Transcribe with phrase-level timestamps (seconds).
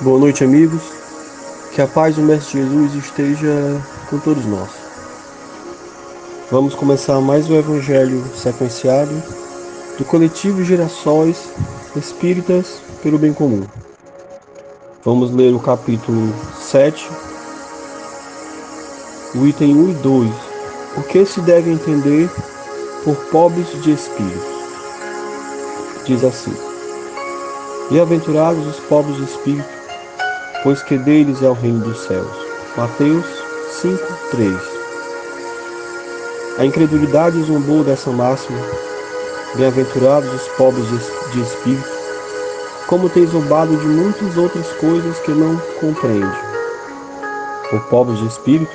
[0.00, 0.82] Boa noite, amigos.
[1.72, 3.80] Que a paz do Mestre Jesus esteja
[4.10, 4.68] com todos nós.
[6.50, 9.10] Vamos começar mais o Evangelho sequenciado
[9.96, 11.48] do coletivo Gerações
[11.96, 13.64] Espíritas pelo Bem Comum.
[15.04, 17.08] Vamos ler o capítulo 7,
[19.34, 20.30] o item 1 e 2.
[20.98, 22.30] O que se deve entender
[23.04, 24.54] por pobres de espírito?
[26.06, 26.54] Diz assim:
[27.90, 29.68] Bem-aventurados os pobres de espírito,
[30.62, 32.30] pois que deles é o reino dos céus.
[32.76, 33.26] Mateus
[33.80, 33.98] 5,
[34.30, 34.54] 3.
[36.58, 38.58] A incredulidade zombou dessa máxima.
[39.54, 40.86] Bem-aventurados os pobres
[41.32, 41.88] de espírito,
[42.86, 46.38] como tem zombado de muitas outras coisas que não compreende.
[47.72, 48.72] O pobre de espírito,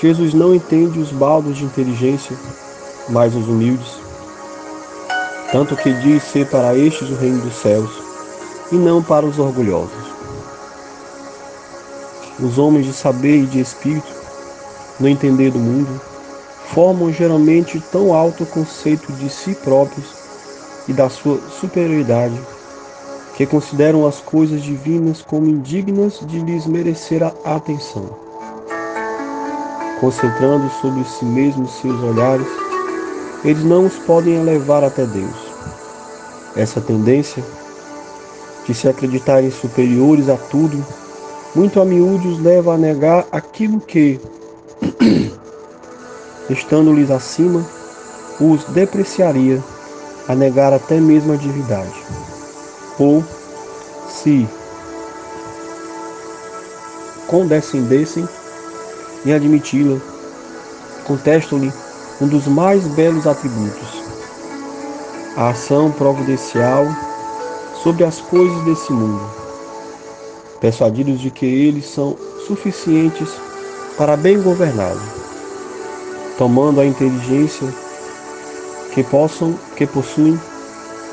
[0.00, 2.36] Jesus não entende os baldos de inteligência,
[3.08, 3.96] mas os humildes.
[5.52, 7.90] Tanto que diz ser para estes o reino dos céus,
[8.72, 10.06] e não para os orgulhosos.
[12.40, 14.12] Os homens de saber e de espírito,
[14.98, 16.00] no entender do mundo,
[16.74, 20.06] formam geralmente tão alto conceito de si próprios
[20.88, 22.38] e da sua superioridade,
[23.36, 28.10] que consideram as coisas divinas como indignas de lhes merecer a atenção.
[30.00, 32.65] Concentrando sobre si mesmos seus olhares,
[33.46, 35.36] eles não os podem elevar até Deus.
[36.56, 37.44] Essa tendência
[38.66, 40.84] de se acreditarem superiores a tudo
[41.54, 44.20] muito a miúde os leva a negar aquilo que,
[46.50, 47.64] estando-lhes acima,
[48.40, 49.62] os depreciaria
[50.26, 51.94] a negar até mesmo a divindade.
[52.98, 53.24] Ou,
[54.10, 54.46] se
[57.28, 58.28] condescendessem
[59.24, 59.98] em admiti-la,
[61.06, 61.72] contestam-lhe
[62.20, 64.02] um dos mais belos atributos,
[65.36, 66.86] a ação providencial
[67.82, 69.22] sobre as coisas desse mundo.
[70.60, 72.16] Persuadidos de que eles são
[72.46, 73.28] suficientes
[73.98, 75.00] para bem governá-lo,
[76.38, 77.68] tomando a inteligência
[78.94, 80.40] que possam, que possuem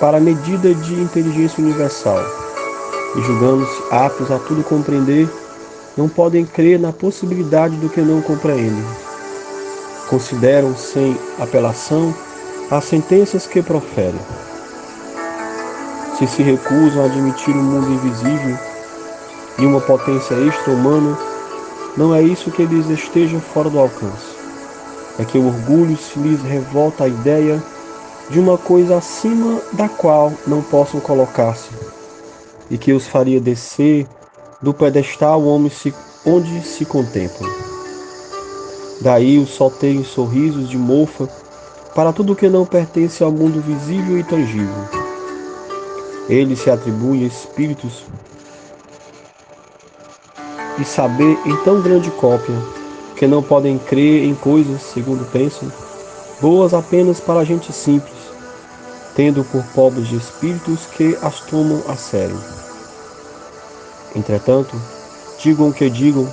[0.00, 2.20] para medida de inteligência universal.
[3.16, 5.28] E julgando-se aptos a tudo compreender,
[5.96, 9.05] não podem crer na possibilidade do que não compreendem.
[10.08, 12.14] Consideram sem apelação
[12.70, 14.20] as sentenças que proferem.
[16.18, 18.56] Se se recusam a admitir o mundo invisível
[19.58, 21.18] e uma potência extra-humana,
[21.96, 24.36] não é isso que eles estejam fora do alcance.
[25.18, 27.62] É que o orgulho se lhes revolta a ideia
[28.30, 31.70] de uma coisa acima da qual não possam colocar-se,
[32.70, 34.06] e que os faria descer
[34.60, 37.75] do pedestal onde se contemplam.
[39.00, 41.28] Daí os solteiros sorrisos de mofa
[41.94, 44.74] para tudo que não pertence ao mundo visível e tangível.
[46.28, 48.04] Eles se atribuem espíritos
[50.78, 52.54] e saber em tão grande cópia,
[53.16, 55.72] que não podem crer em coisas, segundo pensam,
[56.40, 58.14] boas apenas para a gente simples,
[59.14, 62.38] tendo por pobres de espíritos que as tomam a sério.
[64.14, 64.76] Entretanto,
[65.42, 66.30] digam o que digam,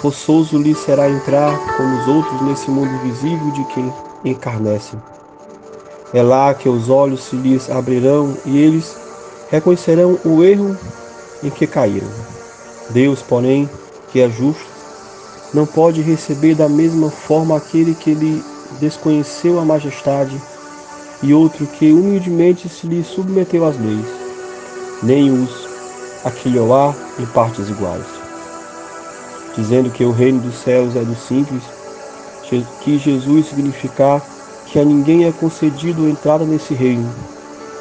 [0.00, 3.92] forçoso lhes será entrar como os outros nesse mundo visível de quem
[4.24, 5.00] encarnecem.
[6.12, 8.96] É lá que os olhos se lhes abrirão e eles
[9.50, 10.76] reconhecerão o erro
[11.42, 12.08] em que caíram.
[12.90, 13.68] Deus, porém,
[14.10, 14.66] que é justo,
[15.52, 18.42] não pode receber da mesma forma aquele que lhe
[18.80, 20.40] desconheceu a majestade
[21.22, 24.06] e outro que humildemente se lhe submeteu às leis,
[25.02, 25.68] nem os
[26.24, 28.19] aquilhoar em partes iguais.
[29.60, 31.62] Dizendo que o reino dos céus é do simples,
[32.80, 34.24] que Jesus significar
[34.64, 37.08] que a ninguém é concedido entrada nesse reino,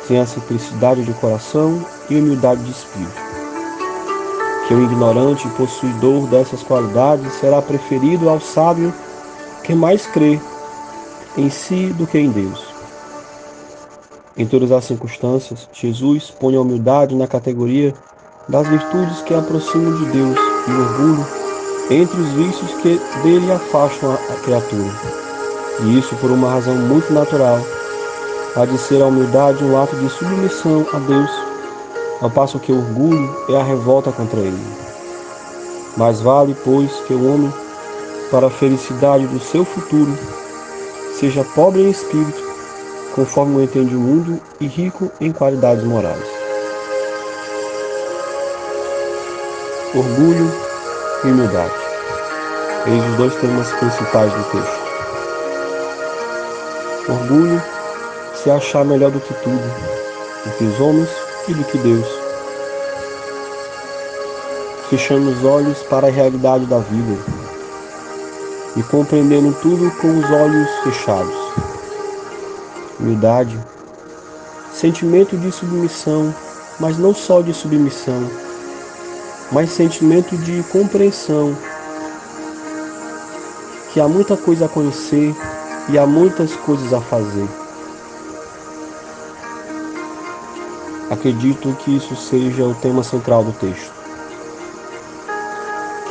[0.05, 3.29] sem a simplicidade de coração e humildade de espírito
[4.67, 8.93] que o ignorante possuidor dessas qualidades será preferido ao sábio
[9.63, 10.39] que mais crê
[11.35, 12.63] em si do que em Deus.
[14.37, 17.95] Em todas as circunstâncias, Jesus põe a humildade na categoria
[18.47, 20.37] das virtudes que aproximam de Deus
[20.67, 21.38] e o orgulho
[21.89, 24.91] entre os vícios que dele afastam a criatura.
[25.81, 27.59] E isso por uma razão muito natural,
[28.55, 31.49] há de ser a humildade um ato de submissão a Deus
[32.21, 34.59] ao passo que o orgulho é a revolta contra ele.
[35.95, 37.53] Mais vale, pois, que o homem,
[38.29, 40.17] para a felicidade do seu futuro,
[41.13, 42.41] seja pobre em espírito,
[43.15, 46.25] conforme o entende o mundo, e rico em qualidades morais.
[49.95, 50.51] Orgulho
[51.23, 51.78] e humildade.
[52.85, 54.79] Eis os dois temas principais do texto.
[57.09, 57.61] Orgulho
[58.41, 59.73] se achar melhor do que tudo,
[60.45, 61.09] do que os homens
[61.49, 62.07] e do que Deus.
[64.89, 67.21] Fechando os olhos para a realidade da vida
[68.77, 71.35] e compreendendo tudo com os olhos fechados.
[72.97, 73.59] Humildade,
[74.73, 76.33] sentimento de submissão,
[76.79, 78.29] mas não só de submissão,
[79.51, 81.55] mas sentimento de compreensão
[83.91, 85.35] que há muita coisa a conhecer
[85.89, 87.47] e há muitas coisas a fazer.
[91.09, 93.91] Acredito que isso seja o tema central do texto.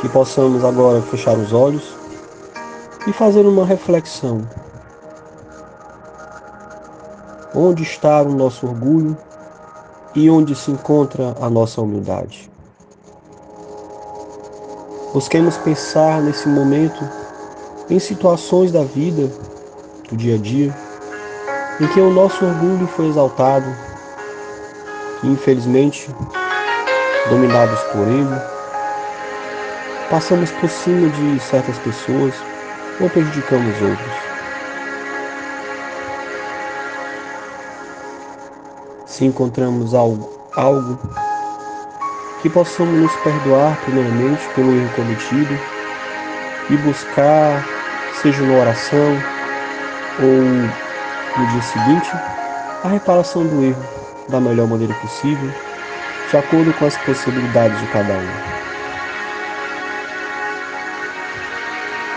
[0.01, 1.95] Que possamos agora fechar os olhos
[3.07, 4.45] e fazer uma reflexão.
[7.55, 9.17] Onde está o nosso orgulho
[10.13, 12.51] e onde se encontra a nossa humildade?
[15.13, 17.18] Busquemos pensar nesse momento
[17.89, 19.31] em situações da vida,
[20.09, 20.75] do dia a dia,
[21.81, 23.65] em que o nosso orgulho foi exaltado
[25.23, 26.09] e, infelizmente,
[27.29, 28.41] dominados por ele,
[30.09, 32.33] passamos por cima de certas pessoas
[32.99, 34.15] ou prejudicamos outros.
[39.05, 40.99] Se encontramos algo, algo
[42.41, 45.59] que possamos nos perdoar primeiramente pelo erro cometido
[46.69, 47.78] e buscar,
[48.21, 49.17] seja na oração
[50.21, 50.41] ou
[51.37, 52.11] no dia seguinte,
[52.83, 53.81] a reparação do erro
[54.27, 55.49] da melhor maneira possível,
[56.29, 58.59] de acordo com as possibilidades de cada um.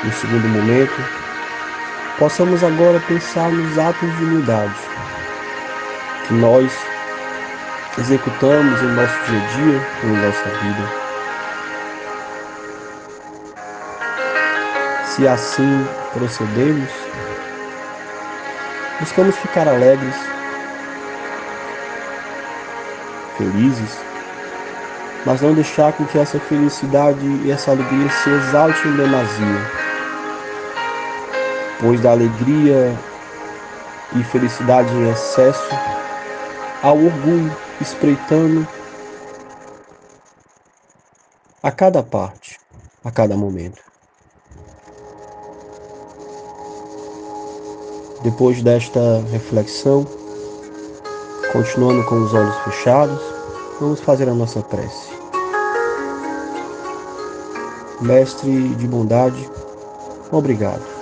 [0.04, 1.00] No segundo momento,
[2.19, 4.81] possamos agora pensar nos atos de humildade
[6.26, 6.72] que nós
[7.96, 11.12] executamos em nosso dia a dia, em nossa vida.
[15.14, 16.91] Se assim procedemos,
[19.00, 20.17] buscamos ficar alegres,
[23.37, 23.99] felizes,
[25.26, 29.82] mas não deixar com que essa felicidade e essa alegria se exalte em demasia
[31.82, 32.97] pois da alegria
[34.14, 35.69] e felicidade em excesso
[36.81, 38.67] ao orgulho espreitando
[41.61, 42.61] a cada parte,
[43.05, 43.91] a cada momento.
[48.22, 50.06] Depois desta reflexão,
[51.52, 53.20] continuando com os olhos fechados,
[53.80, 55.10] vamos fazer a nossa prece.
[58.00, 59.48] Mestre de bondade,
[60.30, 60.92] obrigado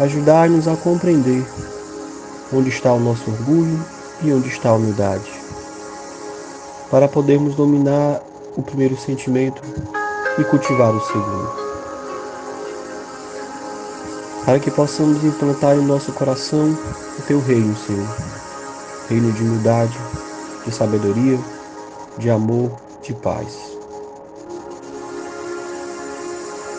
[0.00, 1.46] ajudar-nos a compreender
[2.52, 3.84] onde está o nosso orgulho
[4.22, 5.30] e onde está a humildade,
[6.90, 8.20] para podermos dominar
[8.56, 9.62] o primeiro sentimento
[10.38, 11.63] e cultivar o segundo.
[14.44, 16.76] Para que possamos implantar em nosso coração
[17.18, 18.08] o teu reino, Senhor.
[19.08, 19.98] Reino de humildade,
[20.64, 21.38] de sabedoria,
[22.18, 22.70] de amor,
[23.02, 23.58] de paz.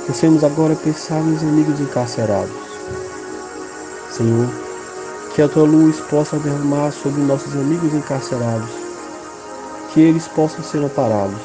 [0.07, 2.65] Possamos agora pensar nos amigos encarcerados
[4.15, 4.47] Senhor,
[5.33, 8.69] que a tua luz possa derramar sobre nossos amigos encarcerados,
[9.93, 11.41] que eles possam ser amparados,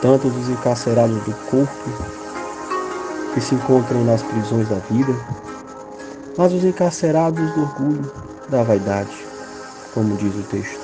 [0.00, 1.90] tanto os encarcerados do corpo,
[3.34, 5.14] que se encontram nas prisões da vida,
[6.36, 8.12] mas os encarcerados do orgulho,
[8.48, 9.26] da vaidade,
[9.92, 10.80] como diz o texto.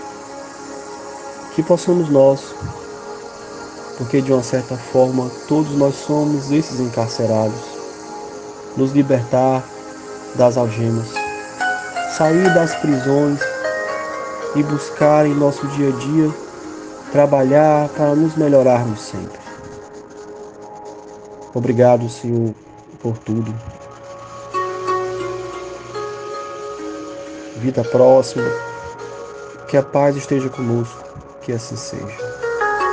[1.54, 2.54] Que possamos nós,
[3.96, 7.60] porque de uma certa forma todos nós somos esses encarcerados,
[8.76, 9.62] nos libertar
[10.34, 11.08] das algemas,
[12.16, 13.40] sair das prisões
[14.56, 16.44] e buscar em nosso dia a dia
[17.14, 19.43] trabalhar para nos melhorarmos sempre.
[21.54, 22.52] Obrigado, Senhor,
[23.00, 23.54] por tudo.
[27.58, 28.44] Vida próxima,
[29.68, 31.04] que a paz esteja conosco,
[31.42, 32.33] que assim seja.